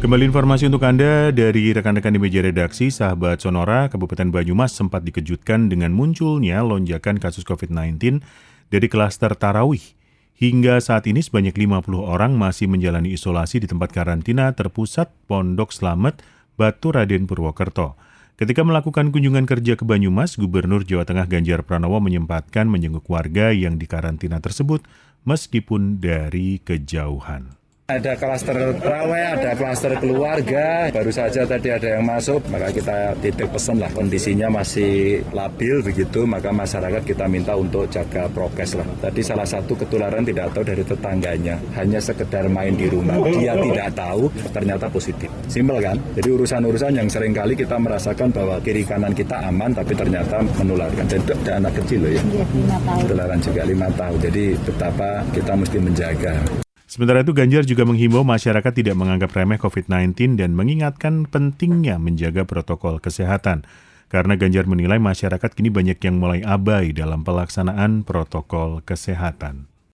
[0.00, 5.68] Kembali informasi untuk Anda dari rekan-rekan di meja redaksi, sahabat Sonora, Kabupaten Banyumas sempat dikejutkan
[5.68, 8.24] dengan munculnya lonjakan kasus COVID-19
[8.72, 9.84] dari klaster Tarawih.
[10.40, 16.24] Hingga saat ini sebanyak 50 orang masih menjalani isolasi di tempat karantina terpusat Pondok Slamet,
[16.56, 18.00] Batu Raden Purwokerto.
[18.40, 23.76] Ketika melakukan kunjungan kerja ke Banyumas, Gubernur Jawa Tengah Ganjar Pranowo menyempatkan menjenguk warga yang
[23.76, 24.80] dikarantina tersebut
[25.28, 27.59] meskipun dari kejauhan.
[27.90, 33.50] Ada klaster terawih, ada klaster keluarga, baru saja tadi ada yang masuk, maka kita titip
[33.50, 38.86] pesan lah kondisinya masih labil begitu, maka masyarakat kita minta untuk jaga prokes lah.
[39.02, 43.90] Tadi salah satu ketularan tidak tahu dari tetangganya, hanya sekedar main di rumah, dia tidak
[43.98, 45.26] tahu ternyata positif.
[45.50, 45.98] Simpel kan?
[46.14, 51.10] Jadi urusan-urusan yang sering kali kita merasakan bahwa kiri kanan kita aman, tapi ternyata menularkan.
[51.10, 52.22] Itu ada anak kecil loh ya,
[53.02, 54.18] ketularan juga lima tahun.
[54.30, 56.69] Jadi betapa kita mesti menjaga.
[56.90, 62.98] Sementara itu Ganjar juga menghimbau masyarakat tidak menganggap remeh COVID-19 dan mengingatkan pentingnya menjaga protokol
[62.98, 63.62] kesehatan.
[64.10, 69.69] Karena Ganjar menilai masyarakat kini banyak yang mulai abai dalam pelaksanaan protokol kesehatan.